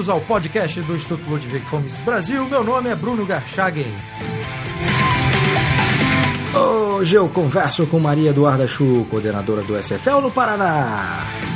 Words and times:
bem-vindos 0.00 0.08
ao 0.08 0.20
podcast 0.20 0.80
do 0.82 0.96
Instituto 0.96 1.28
Ludwig 1.28 1.64
Fomes 1.66 2.00
Brasil. 2.00 2.46
Meu 2.46 2.64
nome 2.64 2.88
é 2.88 2.94
Bruno 2.94 3.26
Garchagen. 3.26 3.94
Hoje 6.54 7.16
eu 7.16 7.28
converso 7.28 7.86
com 7.86 7.98
Maria 7.98 8.30
Eduarda 8.30 8.66
Chu, 8.66 9.06
coordenadora 9.10 9.62
do 9.62 9.76
SFL 9.76 10.20
no 10.22 10.30
Paraná. 10.30 11.49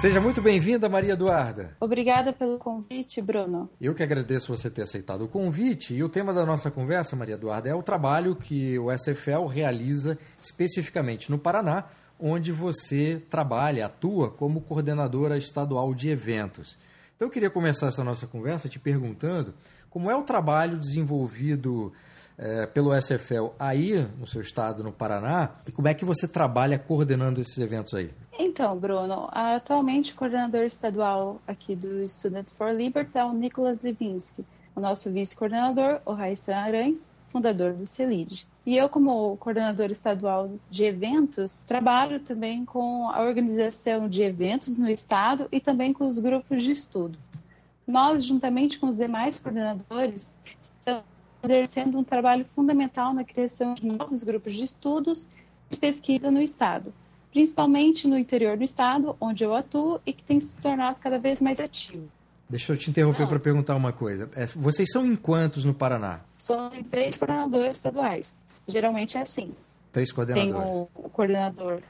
Seja 0.00 0.18
muito 0.18 0.40
bem-vinda, 0.40 0.88
Maria 0.88 1.12
Eduarda. 1.12 1.76
Obrigada 1.78 2.32
pelo 2.32 2.56
convite, 2.58 3.20
Bruno. 3.20 3.68
Eu 3.78 3.94
que 3.94 4.02
agradeço 4.02 4.56
você 4.56 4.70
ter 4.70 4.80
aceitado 4.80 5.26
o 5.26 5.28
convite. 5.28 5.92
E 5.92 6.02
o 6.02 6.08
tema 6.08 6.32
da 6.32 6.46
nossa 6.46 6.70
conversa, 6.70 7.14
Maria 7.14 7.34
Eduarda, 7.34 7.68
é 7.68 7.74
o 7.74 7.82
trabalho 7.82 8.34
que 8.34 8.78
o 8.78 8.90
SFL 8.90 9.44
realiza 9.44 10.18
especificamente 10.42 11.30
no 11.30 11.38
Paraná, 11.38 11.84
onde 12.18 12.50
você 12.50 13.22
trabalha, 13.28 13.84
atua 13.84 14.30
como 14.30 14.62
coordenadora 14.62 15.36
estadual 15.36 15.92
de 15.92 16.08
eventos. 16.08 16.78
Então, 17.14 17.28
eu 17.28 17.30
queria 17.30 17.50
começar 17.50 17.88
essa 17.88 18.02
nossa 18.02 18.26
conversa 18.26 18.70
te 18.70 18.78
perguntando 18.78 19.52
como 19.90 20.10
é 20.10 20.16
o 20.16 20.22
trabalho 20.22 20.78
desenvolvido 20.78 21.92
é, 22.38 22.66
pelo 22.66 22.94
SFL 22.98 23.48
aí 23.58 24.06
no 24.18 24.26
seu 24.26 24.40
estado, 24.40 24.82
no 24.82 24.92
Paraná, 24.92 25.50
e 25.66 25.72
como 25.72 25.88
é 25.88 25.94
que 25.94 26.04
você 26.04 26.26
trabalha 26.26 26.78
coordenando 26.78 27.40
esses 27.40 27.58
eventos 27.58 27.94
aí? 27.94 28.10
Então, 28.38 28.76
Bruno, 28.78 29.28
atualmente 29.32 30.12
o 30.12 30.16
coordenador 30.16 30.62
estadual 30.62 31.40
aqui 31.46 31.76
do 31.76 32.08
Students 32.08 32.52
for 32.52 32.72
Liberty 32.72 33.18
é 33.18 33.24
o 33.24 33.32
Nicolas 33.32 33.80
Levinsky, 33.82 34.44
o 34.74 34.80
nosso 34.80 35.10
vice-coordenador, 35.10 36.00
o 36.06 36.12
Raissan 36.12 36.54
Arães, 36.54 37.08
fundador 37.28 37.74
do 37.74 37.84
CELID. 37.84 38.46
E 38.66 38.76
eu, 38.76 38.88
como 38.88 39.36
coordenador 39.38 39.90
estadual 39.90 40.50
de 40.70 40.84
eventos, 40.84 41.58
trabalho 41.66 42.20
também 42.20 42.64
com 42.64 43.08
a 43.08 43.22
organização 43.22 44.08
de 44.08 44.22
eventos 44.22 44.78
no 44.78 44.88
estado 44.88 45.48
e 45.50 45.60
também 45.60 45.92
com 45.92 46.06
os 46.06 46.18
grupos 46.18 46.62
de 46.62 46.72
estudo. 46.72 47.18
Nós, 47.86 48.24
juntamente 48.24 48.78
com 48.78 48.88
os 48.88 48.96
demais 48.96 49.40
coordenadores, 49.40 50.34
estamos 50.62 51.09
exercendo 51.42 51.98
um 51.98 52.04
trabalho 52.04 52.44
fundamental 52.54 53.14
na 53.14 53.24
criação 53.24 53.74
de 53.74 53.86
novos 53.86 54.22
grupos 54.22 54.54
de 54.54 54.64
estudos 54.64 55.28
e 55.70 55.76
pesquisa 55.76 56.30
no 56.30 56.40
estado 56.40 56.92
principalmente 57.30 58.08
no 58.08 58.18
interior 58.18 58.56
do 58.56 58.64
estado, 58.64 59.16
onde 59.20 59.44
eu 59.44 59.54
atuo 59.54 60.00
e 60.04 60.12
que 60.12 60.22
tem 60.22 60.40
se 60.40 60.56
tornado 60.58 60.98
cada 61.00 61.18
vez 61.18 61.40
mais 61.40 61.60
ativo. 61.60 62.08
Deixa 62.48 62.72
eu 62.72 62.76
te 62.76 62.90
interromper 62.90 63.28
para 63.28 63.38
perguntar 63.38 63.76
uma 63.76 63.92
coisa. 63.92 64.28
É, 64.34 64.44
vocês 64.46 64.90
são 64.90 65.06
em 65.06 65.14
quantos 65.14 65.64
no 65.64 65.72
Paraná? 65.72 66.20
São 66.36 66.70
três 66.90 67.16
coordenadores 67.16 67.76
estaduais. 67.76 68.42
Geralmente 68.66 69.16
é 69.16 69.20
assim. 69.20 69.52
Três 69.92 70.10
coordenadores. 70.10 70.52
Tem 70.52 70.72
o, 70.72 70.88
o 70.96 71.10
coordenador, 71.10 71.80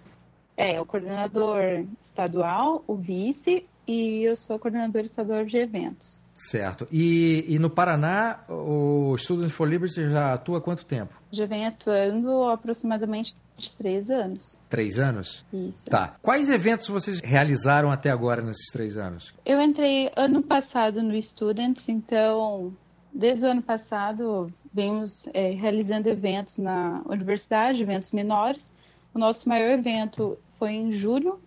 é, 0.57 0.79
o 0.79 0.85
coordenador 0.85 1.87
estadual, 2.03 2.85
o 2.87 2.95
vice 2.95 3.67
e 3.87 4.23
eu 4.23 4.37
sou 4.37 4.59
coordenador 4.59 5.03
estadual 5.03 5.47
de 5.47 5.57
eventos. 5.57 6.19
Certo. 6.41 6.89
E, 6.91 7.45
e 7.47 7.59
no 7.59 7.69
Paraná, 7.69 8.41
o 8.49 9.15
Students 9.19 9.53
for 9.53 9.69
Liberty 9.69 10.09
já 10.09 10.33
atua 10.33 10.57
há 10.57 10.61
quanto 10.61 10.87
tempo? 10.87 11.15
Já 11.31 11.45
vem 11.45 11.67
atuando 11.67 12.45
aproximadamente 12.45 13.37
de 13.59 13.73
três 13.75 14.11
anos. 14.11 14.59
Três 14.71 14.99
anos? 14.99 15.45
Isso. 15.53 15.85
Tá. 15.85 16.17
Quais 16.23 16.49
eventos 16.49 16.89
vocês 16.89 17.21
realizaram 17.21 17.93
até 17.93 18.11
agora 18.11 18.41
nesses 18.41 18.73
três 18.73 18.97
anos? 18.97 19.35
Eu 19.45 19.61
entrei 19.61 20.11
ano 20.17 20.43
passado 20.43 21.03
no 21.03 21.21
Students, 21.21 21.87
então 21.91 22.75
desde 23.13 23.45
o 23.45 23.49
ano 23.49 23.63
passado 23.63 24.51
vemos 24.73 25.29
é, 25.35 25.51
realizando 25.51 26.09
eventos 26.09 26.57
na 26.57 27.03
universidade, 27.07 27.83
eventos 27.83 28.13
menores. 28.13 28.73
O 29.13 29.19
nosso 29.19 29.47
maior 29.47 29.73
evento 29.73 30.39
foi 30.59 30.71
em 30.71 30.91
julho, 30.91 31.39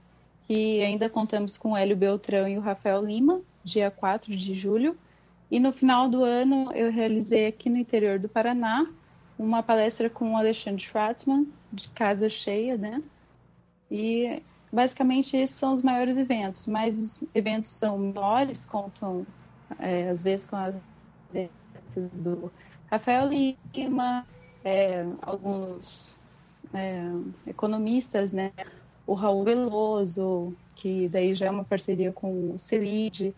que 0.54 0.84
ainda 0.84 1.10
contamos 1.10 1.58
com 1.58 1.72
o 1.72 1.78
Hélio 1.78 1.98
Beltrão 1.98 2.48
e 2.48 2.60
o 2.60 2.62
Rafael 2.62 3.04
Lima, 3.04 3.42
dia 3.64 3.90
4 3.90 4.36
de 4.36 4.54
julho. 4.54 4.96
E 5.50 5.60
no 5.60 5.74
final 5.74 6.08
do 6.08 6.24
ano 6.24 6.72
eu 6.74 6.92
realizei 6.92 7.48
aqui 7.48 7.72
no 7.72 7.78
interior 7.78 8.20
do 8.20 8.30
Paraná 8.30 8.86
uma 9.38 9.64
palestra 9.64 10.12
com 10.12 10.34
o 10.34 10.38
Alexandre 10.38 10.84
Schwartzman, 10.84 11.48
de 11.72 11.90
casa 11.90 12.30
cheia, 12.30 12.78
né? 12.78 13.02
E 13.90 14.44
basicamente 14.72 15.36
esses 15.36 15.56
são 15.56 15.74
os 15.74 15.82
maiores 15.82 16.18
eventos, 16.18 16.68
mas 16.68 17.00
os 17.00 17.20
eventos 17.34 17.72
são 17.72 17.98
menores, 17.98 18.64
contam 18.68 19.26
é, 19.80 20.10
às 20.10 20.22
vezes 20.22 20.46
com 20.46 20.56
as 20.56 20.76
do 22.14 22.52
Rafael 22.92 23.28
Lima, 23.28 24.26
é, 24.64 25.04
alguns 25.22 26.20
é, 26.74 27.12
economistas, 27.48 28.32
né? 28.32 28.52
O 29.06 29.14
Raul 29.14 29.44
Veloso, 29.44 30.56
que 30.76 31.10
daí 31.10 31.36
já 31.36 31.48
é 31.48 31.52
uma 31.52 31.64
parceria 31.64 32.12
com 32.12 32.52
o 32.52 32.60
Celide, 32.60 33.34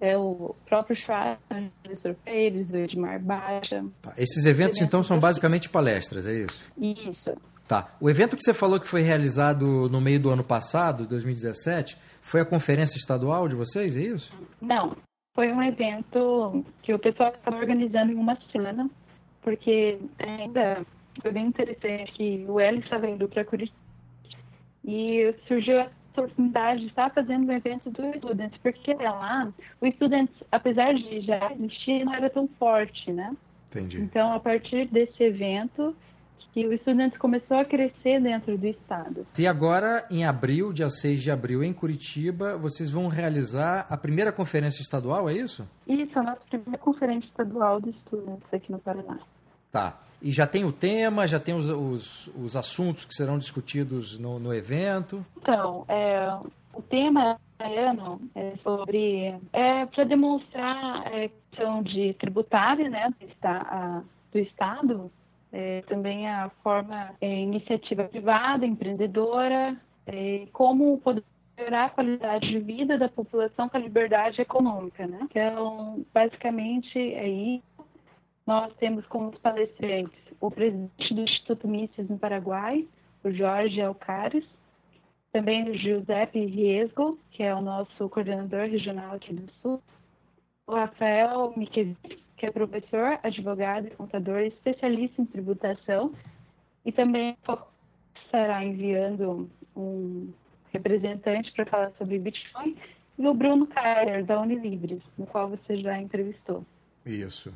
é 0.00 0.16
o 0.16 0.54
próprio 0.66 0.96
o 0.96 2.14
Pérez, 2.24 2.70
o 2.70 2.76
Edmar 2.76 3.20
Baixa. 3.20 3.84
Tá. 4.02 4.12
Esses 4.16 4.44
eventos, 4.44 4.80
então, 4.80 5.02
são 5.02 5.18
basicamente 5.18 5.68
palestras, 5.68 6.26
é 6.26 6.34
isso? 6.34 6.72
Isso. 6.78 7.36
Tá. 7.66 7.96
O 8.00 8.08
evento 8.08 8.36
que 8.36 8.42
você 8.42 8.54
falou 8.54 8.78
que 8.78 8.86
foi 8.86 9.02
realizado 9.02 9.88
no 9.88 10.00
meio 10.00 10.20
do 10.20 10.30
ano 10.30 10.44
passado, 10.44 11.06
2017, 11.06 11.96
foi 12.20 12.40
a 12.40 12.44
conferência 12.44 12.96
estadual 12.96 13.48
de 13.48 13.56
vocês, 13.56 13.96
é 13.96 14.00
isso? 14.00 14.32
Não. 14.60 14.96
Foi 15.34 15.52
um 15.52 15.62
evento 15.62 16.64
que 16.82 16.94
o 16.94 16.98
pessoal 16.98 17.32
estava 17.34 17.56
organizando 17.56 18.12
em 18.12 18.16
uma 18.16 18.38
semana, 18.52 18.88
porque 19.42 19.98
ainda 20.18 20.84
foi 21.20 21.32
bem 21.32 21.46
interessante 21.46 22.12
que 22.12 22.44
o 22.48 22.60
Hélio 22.60 22.80
estava 22.80 23.08
indo 23.08 23.28
para 23.28 23.44
Curitiba 23.44 23.85
e 24.86 25.34
surgiu 25.46 25.84
oportunidade 26.16 26.80
de 26.80 26.86
estar 26.86 27.10
fazendo 27.10 27.46
um 27.46 27.52
evento 27.52 27.90
do 27.90 28.02
Students, 28.16 28.58
porque 28.62 28.94
lá 28.94 29.52
o 29.80 29.86
Students, 29.92 30.34
apesar 30.50 30.94
de 30.94 31.20
já 31.20 31.52
existir, 31.52 32.04
não 32.04 32.14
era 32.14 32.30
tão 32.30 32.48
forte, 32.58 33.12
né? 33.12 33.36
Entendi. 33.70 34.00
Então, 34.00 34.32
a 34.32 34.40
partir 34.40 34.86
desse 34.88 35.22
evento, 35.22 35.94
que 36.54 36.66
o 36.66 36.78
Students 36.78 37.18
começou 37.18 37.58
a 37.58 37.64
crescer 37.66 38.22
dentro 38.22 38.56
do 38.56 38.66
estado. 38.66 39.26
E 39.38 39.46
agora, 39.46 40.06
em 40.10 40.24
abril, 40.24 40.72
dia 40.72 40.88
6 40.88 41.22
de 41.22 41.30
abril, 41.30 41.62
em 41.62 41.74
Curitiba, 41.74 42.56
vocês 42.56 42.90
vão 42.90 43.08
realizar 43.08 43.86
a 43.90 43.96
primeira 43.96 44.32
conferência 44.32 44.80
estadual, 44.80 45.28
é 45.28 45.34
isso? 45.34 45.68
Isso, 45.86 46.18
a 46.18 46.22
nossa 46.22 46.40
primeira 46.48 46.78
conferência 46.78 47.26
estadual 47.26 47.78
de 47.80 47.92
Students 48.00 48.46
aqui 48.50 48.72
no 48.72 48.78
Paraná. 48.78 49.18
Tá. 49.70 50.00
E 50.20 50.32
já 50.32 50.46
tem 50.46 50.64
o 50.64 50.72
tema, 50.72 51.26
já 51.26 51.38
tem 51.38 51.54
os, 51.54 51.68
os, 51.68 52.26
os 52.28 52.56
assuntos 52.56 53.04
que 53.04 53.14
serão 53.14 53.38
discutidos 53.38 54.18
no, 54.18 54.38
no 54.38 54.54
evento? 54.54 55.24
Então, 55.36 55.84
é, 55.88 56.36
o 56.74 56.82
tema 56.82 57.38
ano 57.58 58.20
é 58.34 58.52
sobre 58.62 59.34
é 59.52 59.86
para 59.86 60.04
demonstrar 60.04 61.06
a 61.06 61.28
questão 61.28 61.82
de 61.82 62.12
tributária 62.14 62.88
né 62.88 63.08
do, 63.18 64.04
do 64.32 64.38
estado 64.38 65.10
é, 65.52 65.82
também 65.88 66.28
a 66.28 66.50
forma 66.62 67.14
é, 67.20 67.40
iniciativa 67.40 68.04
privada 68.04 68.66
empreendedora 68.66 69.76
é, 70.06 70.46
como 70.52 70.98
poder 70.98 71.24
melhorar 71.56 71.86
a 71.86 71.90
qualidade 71.90 72.46
de 72.46 72.58
vida 72.58 72.98
da 72.98 73.08
população 73.08 73.68
com 73.68 73.76
a 73.78 73.80
liberdade 73.80 74.40
econômica 74.40 75.06
né 75.06 75.20
então 75.22 76.04
basicamente 76.12 76.98
aí 76.98 77.62
nós 78.46 78.72
temos 78.76 79.04
como 79.06 79.32
palestrantes 79.40 80.18
o 80.40 80.50
presidente 80.50 81.14
do 81.14 81.22
Instituto 81.22 81.66
Mises 81.66 82.08
no 82.08 82.18
Paraguai, 82.18 82.86
o 83.24 83.30
Jorge 83.30 83.80
Alcares, 83.80 84.44
também 85.32 85.68
o 85.68 85.76
Giuseppe 85.76 86.44
Riesgo, 86.46 87.18
que 87.30 87.42
é 87.42 87.54
o 87.54 87.60
nosso 87.60 88.08
coordenador 88.08 88.68
regional 88.68 89.16
aqui 89.16 89.34
do 89.34 89.50
Sul, 89.60 89.82
o 90.66 90.74
Rafael 90.74 91.52
Miquevich, 91.56 92.18
que 92.36 92.46
é 92.46 92.50
professor, 92.50 93.18
advogado 93.22 93.86
e 93.86 93.90
contador 93.90 94.40
especialista 94.40 95.20
em 95.20 95.26
tributação, 95.26 96.12
e 96.84 96.92
também 96.92 97.36
estará 98.24 98.64
enviando 98.64 99.50
um 99.74 100.32
representante 100.72 101.52
para 101.52 101.66
falar 101.66 101.92
sobre 101.98 102.18
Bitcoin, 102.18 102.76
e 103.18 103.26
o 103.26 103.34
Bruno 103.34 103.66
Kaiser, 103.66 104.24
da 104.24 104.40
Unilibres, 104.40 105.02
no 105.16 105.26
qual 105.26 105.48
você 105.48 105.76
já 105.78 105.98
entrevistou. 106.00 106.64
Isso. 107.04 107.52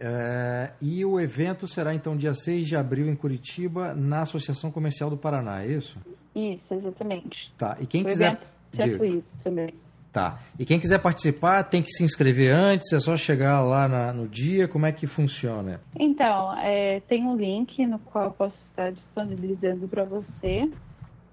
É, 0.00 0.70
e 0.80 1.04
o 1.04 1.18
evento 1.18 1.66
será 1.66 1.92
então 1.92 2.16
dia 2.16 2.32
6 2.32 2.68
de 2.68 2.76
abril 2.76 3.08
em 3.08 3.16
Curitiba, 3.16 3.94
na 3.94 4.22
Associação 4.22 4.70
Comercial 4.70 5.10
do 5.10 5.16
Paraná, 5.16 5.64
é 5.64 5.68
isso? 5.68 5.98
Isso, 6.34 6.72
exatamente. 6.72 7.52
Tá. 7.58 7.76
E 7.80 7.86
quem 7.86 8.02
o 8.02 8.04
quiser. 8.06 8.38
Evento 8.72 9.24
também. 9.42 9.74
Tá. 10.12 10.38
E 10.58 10.64
quem 10.64 10.78
quiser 10.78 11.00
participar 11.00 11.64
tem 11.64 11.82
que 11.82 11.90
se 11.90 12.04
inscrever 12.04 12.54
antes, 12.54 12.92
é 12.92 13.00
só 13.00 13.16
chegar 13.16 13.60
lá 13.60 13.88
na, 13.88 14.12
no 14.12 14.28
dia, 14.28 14.68
como 14.68 14.86
é 14.86 14.92
que 14.92 15.06
funciona? 15.06 15.80
Então, 15.98 16.56
é, 16.58 17.00
tem 17.00 17.24
um 17.24 17.36
link 17.36 17.84
no 17.86 17.98
qual 17.98 18.26
eu 18.26 18.30
posso 18.30 18.56
estar 18.70 18.92
disponibilizando 18.92 19.88
para 19.88 20.04
você. 20.04 20.70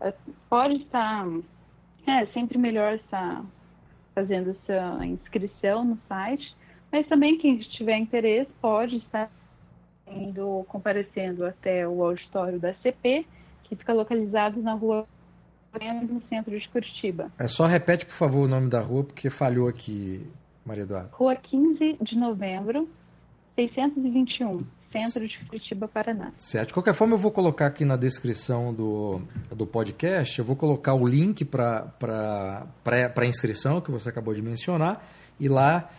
É, 0.02 0.14
pode 0.50 0.76
estar. 0.78 1.26
É 2.08 2.26
sempre 2.28 2.58
melhor 2.58 2.96
estar 2.96 3.44
fazendo 4.14 4.56
sua 4.66 5.06
inscrição 5.06 5.86
no 5.86 5.98
site 6.08 6.56
mas 6.95 7.06
também 7.07 7.38
quem 7.38 7.57
tiver 7.57 7.97
interesse 7.97 8.50
pode 8.62 8.95
estar 8.95 9.30
indo 10.07 10.65
comparecendo 10.69 11.45
até 11.45 11.86
o 11.86 12.01
auditório 12.01 12.57
da 12.57 12.74
CP, 12.75 13.27
que 13.65 13.75
fica 13.75 13.92
localizado 13.92 14.62
na 14.62 14.74
rua 14.75 15.06
no 16.09 16.21
centro 16.30 16.57
de 16.57 16.69
Curitiba. 16.69 17.30
É 17.38 17.50
só 17.50 17.65
repete, 17.65 18.06
por 18.06 18.13
favor, 18.13 18.45
o 18.45 18.47
nome 18.47 18.69
da 18.69 18.80
rua, 18.80 19.03
porque 19.03 19.30
falhou 19.30 19.68
aqui, 19.68 20.25
Maria 20.65 20.83
Eduarda. 20.83 21.09
Rua 21.12 21.36
15 21.36 21.97
de 22.01 22.15
novembro, 22.18 22.88
621, 23.56 24.65
centro 24.89 25.27
de 25.27 25.38
Curitiba, 25.47 25.89
Paraná. 25.89 26.31
Certo. 26.38 26.68
De 26.68 26.74
qualquer 26.75 26.94
forma, 26.94 27.15
eu 27.15 27.19
vou 27.19 27.31
colocar 27.31 27.65
aqui 27.65 27.83
na 27.83 27.97
descrição 27.97 28.74
do, 28.74 29.21
do 29.53 29.68
podcast, 29.68 30.39
eu 30.39 30.45
vou 30.45 30.56
colocar 30.56 30.94
o 30.94 31.06
link 31.06 31.44
para 31.44 31.92
a 32.86 33.25
inscrição 33.25 33.81
que 33.81 33.92
você 33.92 34.07
acabou 34.07 34.33
de 34.33 34.42
mencionar, 34.42 35.06
e 35.38 35.50
lá 35.50 35.89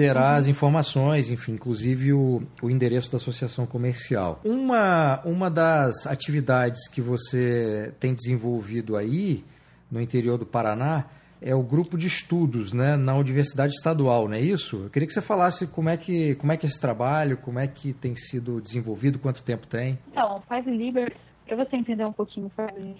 terá 0.00 0.34
as 0.34 0.46
informações, 0.46 1.30
enfim, 1.30 1.52
inclusive 1.52 2.14
o, 2.14 2.42
o 2.62 2.70
endereço 2.70 3.12
da 3.12 3.18
associação 3.18 3.66
comercial. 3.66 4.40
Uma, 4.42 5.20
uma 5.26 5.50
das 5.50 6.06
atividades 6.06 6.88
que 6.88 7.02
você 7.02 7.92
tem 8.00 8.14
desenvolvido 8.14 8.96
aí 8.96 9.44
no 9.90 10.00
interior 10.00 10.38
do 10.38 10.46
Paraná 10.46 11.04
é 11.38 11.54
o 11.54 11.62
grupo 11.62 11.98
de 11.98 12.06
estudos 12.06 12.72
né, 12.72 12.96
na 12.96 13.14
Universidade 13.14 13.74
Estadual, 13.74 14.26
não 14.26 14.36
é 14.36 14.40
isso? 14.40 14.84
Eu 14.84 14.88
queria 14.88 15.06
que 15.06 15.12
você 15.12 15.20
falasse 15.20 15.66
como 15.66 15.90
é 15.90 15.98
que, 15.98 16.34
como 16.36 16.50
é 16.50 16.56
que 16.56 16.64
é 16.64 16.68
esse 16.70 16.80
trabalho, 16.80 17.36
como 17.36 17.58
é 17.58 17.66
que 17.66 17.92
tem 17.92 18.14
sido 18.16 18.58
desenvolvido, 18.58 19.18
quanto 19.18 19.42
tempo 19.42 19.66
tem. 19.66 19.98
Então, 20.10 20.42
Five 20.48 20.70
Libers 20.70 21.12
para 21.50 21.64
você 21.64 21.76
entender 21.76 22.04
um 22.04 22.12
pouquinho 22.12 22.46
o 22.46 22.50
Fábio 22.50 22.94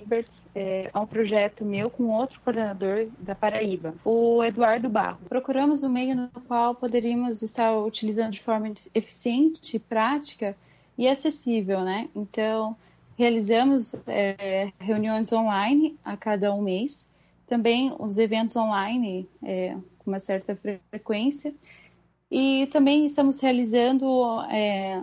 é, 0.56 0.91
é 0.93 0.99
um 0.99 1.06
projeto 1.06 1.64
meu 1.64 1.88
com 1.88 2.08
outro 2.08 2.41
coordenador 2.41 3.06
da 3.20 3.32
Paraíba, 3.32 3.94
o 4.05 4.43
Eduardo 4.43 4.88
Barro. 4.88 5.20
Procuramos 5.29 5.85
um 5.85 5.88
meio 5.88 6.17
no 6.17 6.29
qual 6.49 6.75
poderíamos 6.75 7.43
estar 7.43 7.79
utilizando 7.79 8.32
de 8.32 8.41
forma 8.41 8.73
eficiente, 8.93 9.79
prática 9.79 10.56
e 10.99 11.06
acessível, 11.06 11.82
né? 11.82 12.08
Então, 12.14 12.76
realizamos 13.17 13.94
é, 14.08 14.73
reuniões 14.81 15.32
online 15.32 15.97
a 16.05 16.17
cada 16.17 16.52
um 16.52 16.61
mês, 16.61 17.06
também 17.47 17.94
os 18.00 18.19
eventos 18.19 18.56
online 18.56 19.29
é, 19.44 19.76
com 20.00 20.11
uma 20.11 20.19
certa 20.19 20.56
frequência, 20.91 21.55
e 22.29 22.67
também 22.73 23.06
estamos 23.06 23.38
realizando 23.38 24.43
é, 24.50 25.00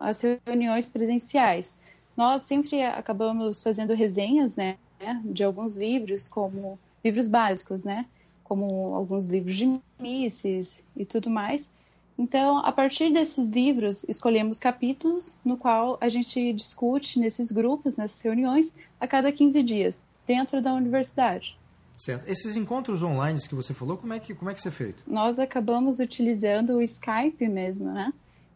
as 0.00 0.20
reuniões 0.44 0.88
presenciais 0.88 1.80
nós 2.16 2.42
sempre 2.42 2.82
acabamos 2.82 3.62
fazendo 3.62 3.94
resenhas, 3.94 4.56
né, 4.56 4.76
de 5.24 5.42
alguns 5.42 5.76
livros, 5.76 6.28
como 6.28 6.78
livros 7.04 7.26
básicos, 7.26 7.84
né, 7.84 8.06
como 8.44 8.94
alguns 8.94 9.28
livros 9.28 9.56
de 9.56 9.80
Mises 9.98 10.84
e 10.96 11.04
tudo 11.04 11.30
mais. 11.30 11.70
Então, 12.18 12.58
a 12.58 12.70
partir 12.70 13.12
desses 13.12 13.48
livros, 13.48 14.04
escolhemos 14.08 14.58
capítulos 14.58 15.36
no 15.44 15.56
qual 15.56 15.96
a 16.00 16.08
gente 16.08 16.52
discute 16.52 17.18
nesses 17.18 17.50
grupos, 17.50 17.96
nessas 17.96 18.20
reuniões, 18.20 18.72
a 19.00 19.08
cada 19.08 19.32
15 19.32 19.62
dias, 19.62 20.02
dentro 20.26 20.60
da 20.60 20.74
universidade. 20.74 21.56
Certo. 21.96 22.28
Esses 22.28 22.56
encontros 22.56 23.02
online 23.02 23.38
que 23.40 23.54
você 23.54 23.72
falou, 23.72 23.96
como 23.96 24.12
é 24.12 24.18
que, 24.18 24.34
como 24.34 24.50
é 24.50 24.54
que 24.54 24.66
é 24.66 24.70
feito? 24.70 25.02
Nós 25.06 25.38
acabamos 25.38 25.98
utilizando 25.98 26.74
o 26.74 26.82
Skype 26.82 27.48
mesmo, 27.48 27.92
né? 27.92 28.12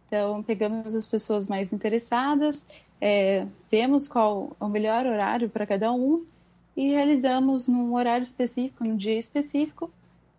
Então, 0.06 0.43
pegamos 0.43 0.94
as 0.94 1.06
pessoas 1.06 1.49
mais 1.49 1.73
interessadas, 1.73 2.64
é, 3.00 3.47
vemos 3.70 4.08
qual 4.08 4.56
é 4.61 4.64
o 4.64 4.69
melhor 4.69 5.06
horário 5.06 5.50
para 5.50 5.67
cada 5.67 5.93
um 5.93 6.25
e 6.76 6.91
realizamos 6.91 7.67
num 7.67 7.94
horário 7.94 8.23
específico, 8.23 8.85
num 8.85 8.97
dia 8.97 9.19
específico, 9.19 9.91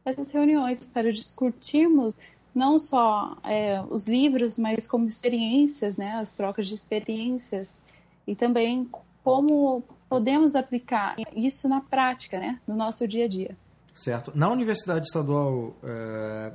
essas 0.06 0.32
reuniões 0.32 0.86
para 0.86 1.12
discutirmos 1.12 2.18
não 2.56 2.80
só 2.80 3.38
é, 3.44 3.82
os 3.90 4.06
livros, 4.06 4.58
mas 4.58 4.88
como 4.88 5.08
experiências, 5.08 5.98
né, 5.98 6.14
as 6.14 6.32
trocas 6.32 6.68
de 6.68 6.74
experiências 6.74 7.78
e 8.26 8.36
também 8.36 8.90
como 9.24 9.84
podemos 10.10 10.56
aplicar 10.56 11.16
isso 11.36 11.68
na 11.68 11.82
prática, 11.82 12.40
né, 12.40 12.60
no 12.68 12.76
nosso 12.76 13.08
dia 13.08 13.26
a 13.26 13.28
dia. 13.28 13.56
Certo. 13.94 14.32
Na 14.34 14.50
Universidade 14.50 15.06
Estadual, 15.06 15.76
é, 15.84 16.52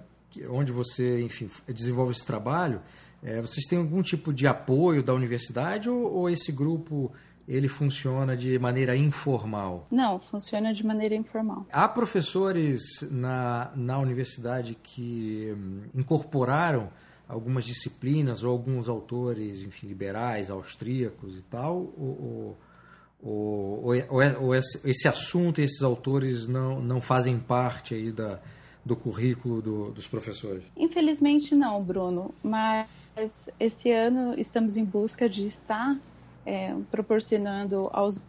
onde 0.49 0.73
você, 0.73 1.20
enfim, 1.23 1.50
desenvolve 1.69 2.12
esse 2.12 2.25
trabalho, 2.25 2.81
é, 3.23 3.40
vocês 3.40 3.67
têm 3.67 3.79
algum 3.79 4.02
tipo 4.02 4.32
de 4.32 4.46
apoio 4.46 5.02
da 5.02 5.14
universidade 5.14 5.88
ou, 5.88 6.12
ou, 6.12 6.31
esse 6.31 6.50
grupo 6.50 7.12
ele 7.46 7.69
funciona 7.69 8.37
de 8.37 8.58
maneira 8.58 8.96
informal? 8.96 9.87
Não, 9.90 10.19
funciona 10.19 10.75
de 10.75 10.84
maneira 10.84 11.14
informal. 11.14 11.67
Há 11.70 11.88
professores 11.88 12.82
na, 13.11 13.70
na 13.76 13.99
universidade 13.99 14.76
que 14.82 15.55
hum, 15.56 15.82
incorporaram 15.94 16.90
algumas 17.29 17.64
disciplinas 17.64 18.43
ou 18.43 18.50
alguns 18.50 18.88
autores, 18.88 19.62
enfim, 19.62 19.87
liberais, 19.87 20.50
austríacos 20.50 21.38
e 21.38 21.43
tal, 21.43 21.76
ou, 21.96 22.58
ou, 23.23 23.93
ou, 24.11 24.40
ou 24.40 24.55
esse 24.55 25.08
assunto 25.08 25.61
e 25.61 25.64
esses 25.64 25.82
autores 25.82 26.49
não, 26.49 26.81
não 26.82 27.00
fazem 27.00 27.38
parte 27.38 27.94
aí 27.94 28.11
da, 28.11 28.40
do 28.84 28.96
currículo 28.96 29.62
do, 29.62 29.90
dos 29.93 30.06
professores? 30.06 30.64
Infelizmente 30.76 31.55
não, 31.55 31.82
Bruno, 31.82 32.34
mas 32.43 33.49
esse 33.58 33.90
ano 33.93 34.34
estamos 34.38 34.76
em 34.76 34.84
busca 34.84 35.29
de 35.29 35.46
estar 35.46 35.99
é, 36.44 36.75
proporcionando 36.90 37.88
aos 37.93 38.26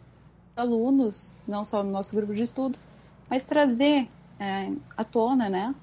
alunos, 0.56 1.32
não 1.46 1.64
só 1.64 1.82
no 1.82 1.90
nosso 1.90 2.14
grupo 2.14 2.34
de 2.34 2.42
estudos, 2.42 2.86
mas 3.28 3.42
trazer 3.42 4.08
é, 4.38 4.70
à 4.96 5.02
tona, 5.02 5.48
né, 5.48 5.74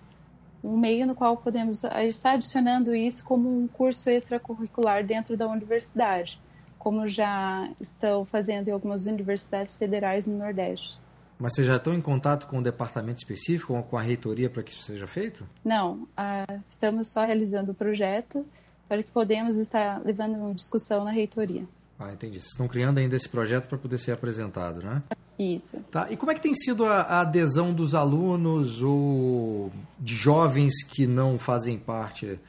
um 0.63 0.77
meio 0.77 1.07
no 1.07 1.15
qual 1.15 1.35
podemos 1.37 1.83
estar 1.83 2.33
adicionando 2.33 2.95
isso 2.95 3.23
como 3.23 3.49
um 3.49 3.67
curso 3.67 4.09
extracurricular 4.09 5.03
dentro 5.05 5.35
da 5.35 5.47
universidade, 5.47 6.39
como 6.77 7.07
já 7.07 7.69
estão 7.79 8.23
fazendo 8.25 8.67
em 8.67 8.71
algumas 8.71 9.05
universidades 9.05 9.75
federais 9.75 10.27
no 10.27 10.37
Nordeste. 10.37 10.99
Mas 11.41 11.55
vocês 11.55 11.65
já 11.65 11.77
estão 11.77 11.95
em 11.95 12.01
contato 12.01 12.45
com 12.45 12.59
um 12.59 12.61
departamento 12.61 13.17
específico, 13.17 13.81
com 13.89 13.97
a 13.97 14.01
reitoria, 14.01 14.47
para 14.47 14.61
que 14.61 14.71
isso 14.71 14.83
seja 14.83 15.07
feito? 15.07 15.43
Não, 15.65 16.07
ah, 16.15 16.45
estamos 16.69 17.11
só 17.11 17.25
realizando 17.25 17.71
o 17.71 17.73
projeto 17.73 18.45
para 18.87 19.01
que 19.01 19.09
podemos 19.09 19.57
estar 19.57 19.99
levando 20.05 20.53
discussão 20.53 21.03
na 21.03 21.09
reitoria. 21.09 21.65
Ah, 21.97 22.13
entendi. 22.13 22.39
Vocês 22.39 22.51
estão 22.51 22.67
criando 22.67 22.99
ainda 22.99 23.15
esse 23.15 23.27
projeto 23.27 23.67
para 23.67 23.77
poder 23.79 23.97
ser 23.97 24.11
apresentado, 24.11 24.85
né? 24.85 25.01
Isso. 25.39 25.79
Tá. 25.89 26.07
E 26.11 26.15
como 26.15 26.31
é 26.31 26.35
que 26.35 26.41
tem 26.41 26.53
sido 26.53 26.85
a, 26.85 27.01
a, 27.01 27.21
adesão 27.21 27.73
dos 27.73 27.95
alunos 27.95 28.83
ou 28.83 29.71
de 29.99 30.13
jovens 30.13 30.83
que 30.83 31.07
não 31.07 31.39
fazem 31.39 31.79
parte 31.79 32.39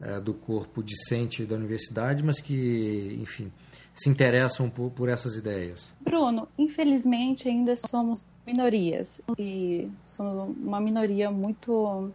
é, 0.00 0.20
do 0.20 0.34
corpo 0.34 0.82
discente 0.82 1.44
da 1.44 1.56
universidade, 1.56 2.22
mas 2.24 2.40
que, 2.40 3.16
enfim, 3.20 3.52
se 3.94 4.08
interessam 4.08 4.70
por, 4.70 4.90
por 4.90 5.08
essas 5.08 5.34
ideias? 5.36 5.94
Bruno, 6.00 6.48
infelizmente 6.56 7.48
ainda 7.48 7.76
somos 7.76 8.24
minorias 8.46 9.20
e 9.38 9.88
somos 10.06 10.56
uma 10.56 10.80
minoria 10.80 11.30
muito 11.30 12.12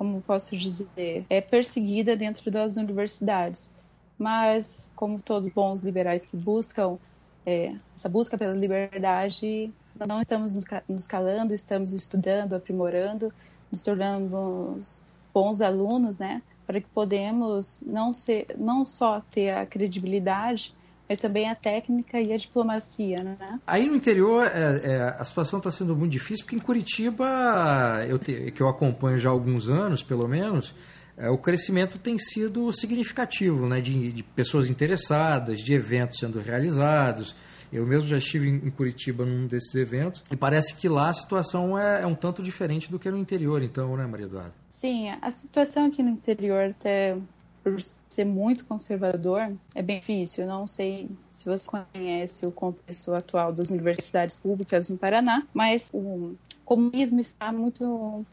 como 0.00 0.22
posso 0.22 0.56
dizer, 0.56 1.26
é 1.28 1.42
perseguida 1.42 2.16
dentro 2.16 2.50
das 2.50 2.78
universidades. 2.78 3.68
Mas, 4.18 4.90
como 4.96 5.20
todos 5.20 5.50
bons 5.50 5.82
liberais 5.82 6.24
que 6.24 6.38
buscam 6.38 6.96
é, 7.44 7.74
essa 7.94 8.08
busca 8.08 8.38
pela 8.38 8.54
liberdade, 8.54 9.70
nós 9.94 10.08
não 10.08 10.18
estamos 10.22 10.58
nos 10.88 11.06
calando, 11.06 11.52
estamos 11.52 11.92
estudando, 11.92 12.54
aprimorando, 12.54 13.30
nos 13.70 13.82
tornando 13.82 14.78
bons 15.34 15.60
alunos, 15.60 16.18
né? 16.18 16.40
Para 16.66 16.80
que 16.80 16.86
podemos 16.88 17.82
não 17.84 18.12
ser, 18.12 18.46
não 18.56 18.84
só 18.84 19.20
ter 19.20 19.50
a 19.50 19.66
credibilidade, 19.66 20.74
mas 21.10 21.18
também 21.18 21.50
a 21.50 21.56
técnica 21.56 22.20
e 22.20 22.32
a 22.32 22.36
diplomacia, 22.36 23.24
né? 23.24 23.58
Aí 23.66 23.84
no 23.84 23.96
interior 23.96 24.46
é, 24.46 24.80
é, 24.84 25.16
a 25.18 25.24
situação 25.24 25.58
está 25.58 25.68
sendo 25.68 25.96
muito 25.96 26.12
difícil, 26.12 26.44
porque 26.44 26.54
em 26.54 26.60
Curitiba, 26.60 28.06
eu 28.08 28.16
te, 28.16 28.52
que 28.52 28.62
eu 28.62 28.68
acompanho 28.68 29.18
já 29.18 29.28
há 29.28 29.32
alguns 29.32 29.68
anos, 29.68 30.04
pelo 30.04 30.28
menos, 30.28 30.72
é, 31.16 31.28
o 31.28 31.36
crescimento 31.36 31.98
tem 31.98 32.16
sido 32.16 32.72
significativo, 32.72 33.66
né? 33.66 33.80
De, 33.80 34.12
de, 34.12 34.22
pessoas 34.22 34.70
interessadas, 34.70 35.58
de 35.58 35.74
eventos 35.74 36.20
sendo 36.20 36.40
realizados. 36.40 37.34
Eu 37.72 37.86
mesmo 37.86 38.08
já 38.08 38.18
estive 38.18 38.48
em 38.48 38.70
Curitiba 38.70 39.24
num 39.24 39.46
desses 39.46 39.74
eventos 39.74 40.22
e 40.30 40.36
parece 40.36 40.74
que 40.74 40.88
lá 40.88 41.10
a 41.10 41.12
situação 41.12 41.78
é, 41.78 42.02
é 42.02 42.06
um 42.06 42.14
tanto 42.14 42.42
diferente 42.42 42.90
do 42.90 42.98
que 42.98 43.10
no 43.10 43.16
interior, 43.16 43.62
então, 43.62 43.96
né, 43.96 44.06
Maria 44.06 44.26
Eduarda? 44.26 44.54
Sim, 44.68 45.10
a 45.20 45.30
situação 45.30 45.86
aqui 45.86 46.02
no 46.02 46.10
interior 46.10 46.70
até 46.70 47.16
por 47.62 47.78
ser 48.08 48.24
muito 48.24 48.66
conservador, 48.66 49.52
é 49.74 49.82
bem 49.82 50.00
difícil. 50.00 50.46
não 50.46 50.66
sei 50.66 51.08
se 51.30 51.44
você 51.44 51.68
conhece 51.68 52.46
o 52.46 52.50
contexto 52.50 53.12
atual 53.12 53.52
das 53.52 53.70
universidades 53.70 54.36
públicas 54.36 54.88
no 54.88 54.96
Paraná, 54.96 55.46
mas 55.52 55.90
o 55.92 56.34
comunismo 56.64 57.20
está 57.20 57.52
muito 57.52 58.24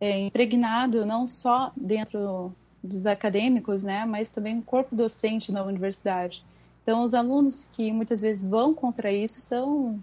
é, 0.00 0.20
impregnado 0.20 1.04
não 1.04 1.28
só 1.28 1.72
dentro 1.76 2.54
dos 2.82 3.06
acadêmicos, 3.06 3.84
né, 3.84 4.04
mas 4.04 4.30
também 4.30 4.56
no 4.56 4.62
corpo 4.62 4.96
docente 4.96 5.52
na 5.52 5.62
universidade. 5.62 6.42
Então, 6.82 7.02
os 7.02 7.14
alunos 7.14 7.68
que 7.72 7.92
muitas 7.92 8.20
vezes 8.20 8.48
vão 8.48 8.74
contra 8.74 9.12
isso 9.12 9.40
são 9.40 10.02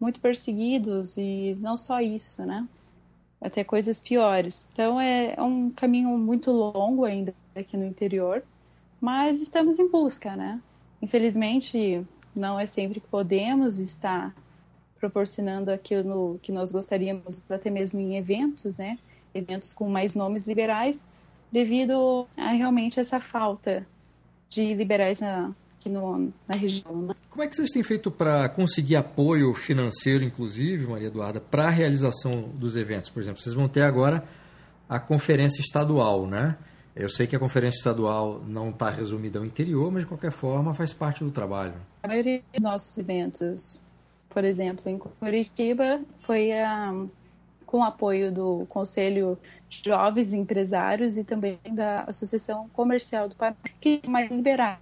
muito 0.00 0.20
perseguidos 0.20 1.16
e 1.16 1.56
não 1.60 1.76
só 1.76 2.00
isso, 2.00 2.42
né? 2.42 2.66
Até 3.40 3.62
coisas 3.62 4.00
piores. 4.00 4.66
Então, 4.72 5.00
é, 5.00 5.34
é 5.36 5.42
um 5.42 5.70
caminho 5.70 6.16
muito 6.16 6.50
longo 6.50 7.04
ainda 7.04 7.34
aqui 7.54 7.76
no 7.76 7.84
interior, 7.84 8.42
mas 9.00 9.40
estamos 9.40 9.78
em 9.78 9.88
busca, 9.88 10.34
né? 10.34 10.60
Infelizmente, 11.02 12.04
não 12.34 12.58
é 12.58 12.66
sempre 12.66 13.00
que 13.00 13.08
podemos 13.08 13.78
estar 13.78 14.34
proporcionando 14.98 15.70
aquilo 15.70 16.38
que 16.42 16.50
nós 16.50 16.70
gostaríamos, 16.72 17.42
até 17.50 17.68
mesmo 17.68 18.00
em 18.00 18.16
eventos, 18.16 18.78
né? 18.78 18.98
Eventos 19.34 19.74
com 19.74 19.88
mais 19.90 20.14
nomes 20.14 20.46
liberais, 20.46 21.04
devido 21.52 22.26
a 22.36 22.48
realmente 22.52 22.98
essa 22.98 23.20
falta 23.20 23.86
de 24.48 24.74
liberais 24.74 25.20
na, 25.20 25.54
aqui 25.86 25.88
no, 25.88 26.32
na 26.46 26.54
região. 26.54 27.02
Né? 27.02 27.14
Como 27.30 27.42
é 27.42 27.46
que 27.46 27.56
vocês 27.56 27.70
têm 27.70 27.82
feito 27.82 28.10
para 28.10 28.48
conseguir 28.48 28.96
apoio 28.96 29.54
financeiro, 29.54 30.24
inclusive, 30.24 30.86
Maria 30.86 31.08
Eduarda, 31.08 31.40
para 31.40 31.66
a 31.66 31.70
realização 31.70 32.42
dos 32.54 32.76
eventos? 32.76 33.08
Por 33.08 33.22
exemplo, 33.22 33.40
vocês 33.40 33.54
vão 33.54 33.68
ter 33.68 33.82
agora 33.82 34.24
a 34.88 34.98
conferência 34.98 35.60
estadual, 35.60 36.26
né? 36.26 36.56
Eu 36.94 37.08
sei 37.08 37.26
que 37.26 37.36
a 37.36 37.38
conferência 37.38 37.78
estadual 37.78 38.42
não 38.46 38.70
está 38.70 38.88
resumida 38.88 39.38
ao 39.38 39.44
interior, 39.44 39.92
mas 39.92 40.02
de 40.02 40.08
qualquer 40.08 40.32
forma 40.32 40.72
faz 40.72 40.92
parte 40.92 41.22
do 41.22 41.30
trabalho. 41.30 41.74
A 42.02 42.08
maioria 42.08 42.42
dos 42.52 42.62
nossos 42.62 42.96
eventos, 42.96 43.82
por 44.30 44.44
exemplo, 44.44 44.90
em 44.90 44.98
Curitiba, 44.98 46.00
foi 46.20 46.52
um, 46.54 47.10
com 47.66 47.84
apoio 47.84 48.32
do 48.32 48.64
Conselho 48.66 49.38
de 49.68 49.82
Jovens 49.84 50.32
Empresários 50.32 51.18
e 51.18 51.24
também 51.24 51.58
da 51.70 52.04
Associação 52.04 52.66
Comercial 52.70 53.28
do 53.28 53.36
Paraná, 53.36 53.56
que 53.78 54.00
é 54.02 54.08
mais 54.08 54.30
liberal. 54.30 54.78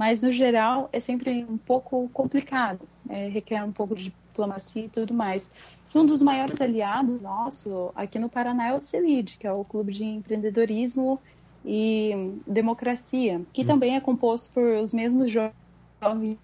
Mas, 0.00 0.22
no 0.22 0.32
geral, 0.32 0.88
é 0.94 0.98
sempre 0.98 1.44
um 1.44 1.58
pouco 1.58 2.08
complicado, 2.14 2.88
é, 3.06 3.28
requer 3.28 3.62
um 3.62 3.70
pouco 3.70 3.94
de 3.94 4.04
diplomacia 4.04 4.86
e 4.86 4.88
tudo 4.88 5.12
mais. 5.12 5.50
Um 5.94 6.06
dos 6.06 6.22
maiores 6.22 6.58
aliados 6.58 7.20
nosso 7.20 7.92
aqui 7.94 8.18
no 8.18 8.30
Paraná 8.30 8.68
é 8.68 8.72
o 8.72 8.80
CELID, 8.80 9.36
que 9.36 9.46
é 9.46 9.52
o 9.52 9.62
Clube 9.62 9.92
de 9.92 10.02
Empreendedorismo 10.02 11.20
e 11.62 12.32
Democracia, 12.46 13.42
que 13.52 13.60
hum. 13.60 13.66
também 13.66 13.94
é 13.94 14.00
composto 14.00 14.50
por 14.54 14.64
os 14.80 14.94
mesmos 14.94 15.30
jovens 15.30 16.38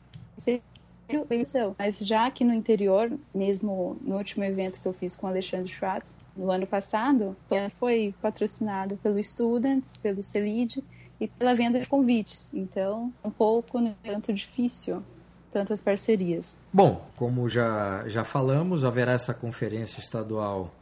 mas 1.78 1.98
já 2.00 2.26
aqui 2.26 2.44
no 2.44 2.52
interior, 2.52 3.10
mesmo 3.34 3.96
no 4.02 4.18
último 4.18 4.44
evento 4.44 4.78
que 4.82 4.86
eu 4.86 4.92
fiz 4.92 5.16
com 5.16 5.26
o 5.26 5.30
Alexandre 5.30 5.72
Schwartz, 5.72 6.12
no 6.36 6.50
ano 6.50 6.66
passado, 6.66 7.34
foi 7.78 8.14
patrocinado 8.20 8.98
pelo 8.98 9.22
Students, 9.25 9.96
pelo 9.96 10.22
CELID 10.22 10.84
e 11.20 11.28
pela 11.28 11.54
venda 11.54 11.80
de 11.80 11.87
convites. 11.87 12.52
Então, 12.54 13.12
um 13.25 13.30
pouco, 13.30 13.80
no 13.80 13.94
tanto 14.02 14.32
difícil 14.32 15.02
tantas 15.52 15.80
parcerias. 15.80 16.58
Bom, 16.70 17.08
como 17.16 17.49
já, 17.49 18.06
já 18.08 18.25
falamos, 18.25 18.85
haverá 18.85 19.12
essa 19.12 19.32
conferência 19.32 20.00
estadual 20.00 20.75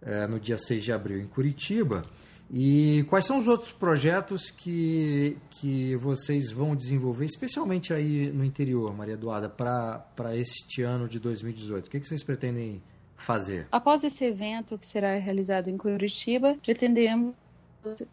é, 0.00 0.26
no 0.28 0.38
dia 0.38 0.56
6 0.56 0.84
de 0.84 0.92
abril 0.92 1.20
em 1.20 1.26
Curitiba. 1.26 2.02
E 2.48 3.04
quais 3.08 3.24
são 3.24 3.38
os 3.38 3.48
outros 3.48 3.72
projetos 3.72 4.50
que, 4.50 5.36
que 5.50 5.96
vocês 5.96 6.52
vão 6.52 6.76
desenvolver, 6.76 7.24
especialmente 7.24 7.92
aí 7.92 8.30
no 8.30 8.44
interior, 8.44 8.94
Maria 8.94 9.14
Eduarda, 9.14 9.48
para 9.48 10.36
este 10.36 10.82
ano 10.82 11.08
de 11.08 11.18
2018? 11.18 11.86
O 11.86 11.90
que, 11.90 11.98
que 11.98 12.06
vocês 12.06 12.22
pretendem 12.22 12.80
fazer? 13.16 13.66
Após 13.72 14.04
esse 14.04 14.24
evento 14.24 14.78
que 14.78 14.86
será 14.86 15.14
realizado 15.16 15.68
em 15.68 15.76
Curitiba, 15.76 16.56
pretendemos 16.62 17.34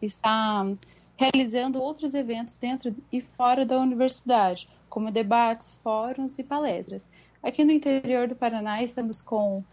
estar 0.00 0.66
realizando 1.16 1.80
outros 1.80 2.14
eventos 2.14 2.56
dentro 2.58 2.94
e 3.12 3.20
fora 3.20 3.64
da 3.64 3.78
universidade, 3.78 4.68
como 4.88 5.10
debates, 5.10 5.78
fóruns 5.82 6.38
e 6.38 6.44
palestras. 6.44 7.06
Aqui 7.42 7.64
no 7.64 7.72
interior 7.72 8.28
do 8.28 8.36
Paraná 8.36 8.82
estamos 8.82 9.20
com 9.20 9.64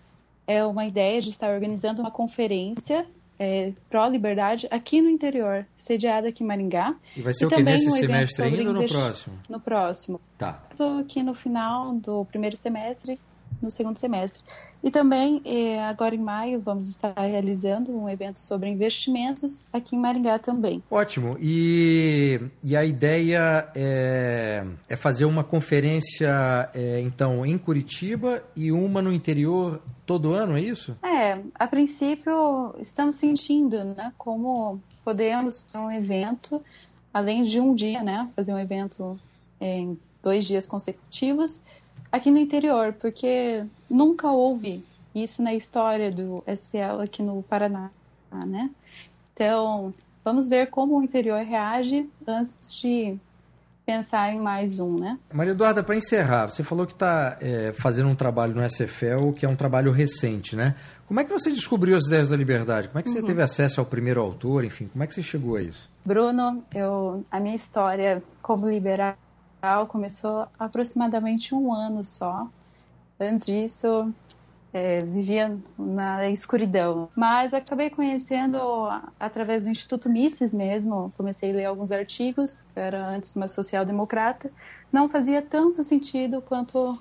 é, 0.48 0.64
uma 0.66 0.86
ideia 0.86 1.22
de 1.22 1.30
estar 1.30 1.54
organizando 1.54 2.02
uma 2.02 2.12
conferência 2.12 3.06
é, 3.40 3.72
pró-liberdade 3.90 4.68
aqui 4.70 5.02
no 5.02 5.10
interior, 5.10 5.66
sediada 5.74 6.28
aqui 6.28 6.44
em 6.44 6.48
Maringá. 6.48 6.94
E 7.16 7.22
vai 7.22 7.34
ser 7.34 7.46
e 7.46 7.48
o 7.48 7.50
que 7.50 7.64
nesse 7.64 7.88
um 7.88 7.92
semestre 7.92 8.46
ainda 8.46 8.70
ou 8.70 8.74
no 8.74 8.88
próximo? 8.88 9.40
No 9.48 9.60
próximo. 9.62 10.22
Tá. 10.38 10.62
Estou 10.70 11.00
aqui 11.00 11.24
no 11.24 11.34
final 11.34 11.94
do 11.94 12.26
primeiro 12.26 12.58
semestre, 12.58 13.18
no 13.62 13.70
segundo 13.70 13.98
semestre. 13.98 14.42
E 14.82 14.90
também, 14.90 15.42
eh, 15.44 15.84
agora 15.84 16.16
em 16.16 16.20
maio, 16.20 16.62
vamos 16.62 16.88
estar 16.88 17.14
realizando 17.18 17.92
um 17.92 18.10
evento 18.10 18.40
sobre 18.40 18.70
investimentos 18.70 19.64
aqui 19.74 19.96
em 19.96 20.00
Maringá 20.00 20.40
também. 20.40 20.82
Ótimo. 20.90 21.38
E, 21.40 22.40
e 22.64 22.78
a 22.78 22.86
ideia 22.86 23.70
é, 23.76 24.66
é 24.88 24.96
fazer 24.96 25.26
uma 25.26 25.44
conferência, 25.44 26.70
é, 26.74 27.02
então, 27.02 27.46
em 27.46 27.58
Curitiba 27.58 28.42
e 28.56 28.72
uma 28.72 29.02
no 29.02 29.12
interior 29.12 29.82
todo 30.06 30.34
ano, 30.34 30.58
é 30.58 30.62
isso? 30.62 30.96
É, 31.04 31.40
a 31.56 31.68
princípio, 31.68 32.74
estamos 32.80 33.16
sentindo 33.16 33.84
né, 33.84 34.14
como 34.18 34.82
podemos 35.04 35.62
fazer 35.62 35.78
um 35.78 35.92
evento, 35.92 36.64
além 37.14 37.44
de 37.44 37.60
um 37.60 37.76
dia, 37.76 38.02
né, 38.02 38.30
fazer 38.34 38.54
um 38.54 38.60
evento 38.60 39.20
em 39.60 40.00
dois 40.22 40.46
dias 40.46 40.66
consecutivos, 40.66 41.64
aqui 42.12 42.32
no 42.32 42.38
interior, 42.38 42.94
porque 42.94 43.64
nunca 43.90 44.32
houve 44.32 44.84
isso 45.14 45.42
na 45.42 45.54
história 45.54 46.12
do 46.12 46.44
SPL 46.48 47.02
aqui 47.04 47.24
no 47.24 47.44
Paraná, 47.44 47.90
né? 48.46 48.70
Então, 49.34 49.94
vamos 50.24 50.48
ver 50.48 50.70
como 50.70 50.98
o 50.98 51.04
interior 51.04 51.44
reage 51.44 52.10
antes 52.28 52.74
de 52.80 53.18
pensar 53.86 54.32
em 54.32 54.40
mais 54.40 54.80
um, 54.80 55.00
né? 55.00 55.18
Maria 55.34 55.54
Eduarda, 55.54 55.82
para 55.82 55.96
encerrar, 55.96 56.52
você 56.52 56.64
falou 56.64 56.86
que 56.86 56.94
está 56.94 57.38
é, 57.42 57.74
fazendo 57.74 58.08
um 58.08 58.16
trabalho 58.16 58.54
no 58.54 58.70
SFL 58.70 59.32
que 59.36 59.46
é 59.46 59.50
um 59.50 59.56
trabalho 59.56 59.92
recente, 59.92 60.56
né? 60.56 60.76
Como 61.08 61.20
é 61.20 61.24
que 61.24 61.32
você 61.32 61.50
descobriu 61.50 61.98
as 61.98 62.06
ideias 62.06 62.30
da 62.30 62.38
liberdade? 62.38 62.88
Como 62.88 63.00
é 63.00 63.02
que 63.02 63.10
você 63.10 63.20
uhum. 63.20 63.26
teve 63.26 63.42
acesso 63.42 63.80
ao 63.80 63.86
primeiro 63.88 64.22
autor? 64.22 64.64
Enfim, 64.64 64.88
como 64.88 65.04
é 65.04 65.08
que 65.08 65.14
você 65.16 65.24
chegou 65.24 65.56
a 65.56 65.64
isso? 65.64 65.90
Bruno, 66.06 66.62
eu, 66.72 67.26
a 67.32 67.40
minha 67.40 67.56
história 67.56 68.22
como 68.44 68.70
liberal 68.70 69.16
começou 69.88 70.48
aproximadamente 70.58 71.54
um 71.54 71.74
ano 71.74 72.04
só. 72.04 72.48
Antes 73.20 73.48
disso, 73.48 74.14
é, 74.74 75.00
vivia 75.00 75.58
na 75.78 76.30
escuridão. 76.30 77.10
Mas 77.16 77.54
acabei 77.54 77.90
conhecendo 77.90 78.58
através 79.20 79.66
do 79.66 79.72
Instituto 79.72 80.10
Mises 80.10 80.54
mesmo. 80.54 81.14
Comecei 81.18 81.52
a 81.52 81.56
ler 81.56 81.66
alguns 81.66 81.92
artigos. 81.92 82.62
Eu 82.76 82.84
era 82.84 83.08
antes 83.08 83.36
uma 83.36 83.48
social-democrata. 83.48 84.52
Não 84.92 85.10
fazia 85.10 85.42
tanto 85.42 85.84
sentido 85.84 86.42
quanto 86.42 86.98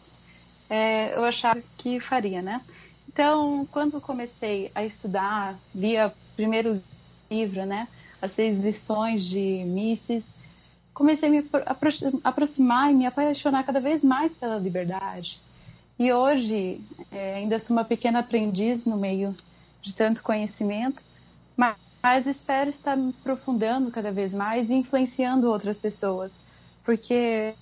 é, 0.68 1.14
eu 1.16 1.24
achava 1.24 1.60
que 1.78 2.00
faria, 2.00 2.42
né? 2.42 2.60
Então, 3.08 3.66
quando 3.70 4.00
comecei 4.00 4.70
a 4.74 4.84
estudar, 4.84 5.58
lia 5.74 6.12
primeiro 6.36 6.74
livro, 7.30 7.64
né? 7.64 7.88
As 8.20 8.32
seis 8.32 8.58
lições 8.58 9.24
de 9.24 9.64
Mises, 9.64 10.42
comecei 10.98 11.28
a 11.28 11.32
me 11.32 11.44
aproximar 12.24 12.90
e 12.90 12.94
me 12.96 13.06
apaixonar 13.06 13.62
cada 13.62 13.80
vez 13.80 14.02
mais 14.02 14.34
pela 14.34 14.58
liberdade. 14.58 15.40
E 15.96 16.12
hoje 16.12 16.80
é, 17.12 17.34
ainda 17.34 17.56
sou 17.60 17.76
uma 17.76 17.84
pequena 17.84 18.18
aprendiz 18.18 18.84
no 18.84 18.96
meio 18.96 19.32
de 19.80 19.94
tanto 19.94 20.24
conhecimento, 20.24 21.04
mas, 21.56 21.76
mas 22.02 22.26
espero 22.26 22.68
estar 22.68 22.96
me 22.96 23.14
aprofundando 23.20 23.92
cada 23.92 24.10
vez 24.10 24.34
mais 24.34 24.70
e 24.70 24.74
influenciando 24.74 25.48
outras 25.48 25.78
pessoas, 25.78 26.42
porque 26.82 27.54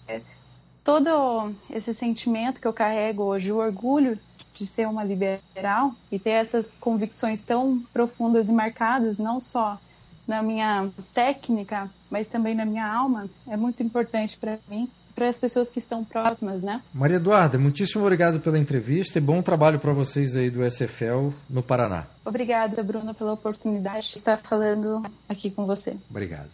todo 0.82 1.52
esse 1.68 1.92
sentimento 1.92 2.58
que 2.58 2.66
eu 2.66 2.72
carrego 2.72 3.24
hoje, 3.24 3.52
o 3.52 3.58
orgulho 3.58 4.18
de 4.54 4.66
ser 4.66 4.88
uma 4.88 5.04
liberal 5.04 5.94
e 6.10 6.18
ter 6.18 6.30
essas 6.30 6.72
convicções 6.72 7.42
tão 7.42 7.84
profundas 7.92 8.48
e 8.48 8.52
marcadas, 8.52 9.18
não 9.18 9.42
só 9.42 9.78
na 10.26 10.42
minha 10.42 10.90
técnica, 11.12 11.90
mas 12.10 12.26
também 12.26 12.54
na 12.54 12.64
minha 12.64 12.86
alma, 12.86 13.28
é 13.48 13.56
muito 13.56 13.82
importante 13.82 14.36
para 14.36 14.58
mim, 14.68 14.88
para 15.14 15.28
as 15.28 15.38
pessoas 15.38 15.70
que 15.70 15.78
estão 15.78 16.04
próximas, 16.04 16.62
né? 16.62 16.82
Maria 16.92 17.16
Eduarda, 17.16 17.58
muitíssimo 17.58 18.02
obrigado 18.02 18.38
pela 18.38 18.58
entrevista 18.58 19.18
e 19.18 19.20
bom 19.20 19.40
trabalho 19.40 19.78
para 19.78 19.92
vocês 19.92 20.36
aí 20.36 20.50
do 20.50 20.62
SFL 20.62 21.30
no 21.48 21.62
Paraná. 21.62 22.04
Obrigada, 22.24 22.82
Bruno, 22.82 23.14
pela 23.14 23.32
oportunidade 23.32 24.10
de 24.10 24.18
estar 24.18 24.36
falando 24.36 25.02
aqui 25.28 25.50
com 25.50 25.64
você. 25.64 25.96
Obrigado. 26.10 26.50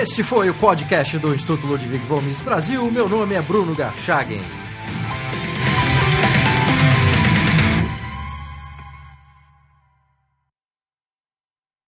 Este 0.00 0.22
foi 0.22 0.48
o 0.48 0.54
podcast 0.54 1.18
do 1.18 1.34
Instituto 1.34 1.66
Ludwig 1.66 2.06
Gomes 2.06 2.40
Brasil. 2.40 2.88
Meu 2.92 3.08
nome 3.08 3.34
é 3.34 3.42
Bruno 3.42 3.74
Garchagen. 3.74 4.65